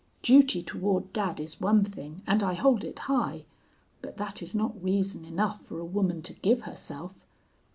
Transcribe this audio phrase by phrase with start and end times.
[0.23, 3.45] Duty toward dad is one thing, and I hold it high,
[4.01, 7.23] but that is not reason enough for a woman to give herself.